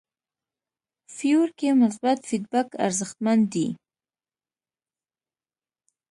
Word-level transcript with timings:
فیور 1.15 1.49
کې 1.59 1.69
مثبت 1.81 2.17
فیډبک 2.27 2.69
ارزښتمن 2.85 3.39
دی. 3.53 3.67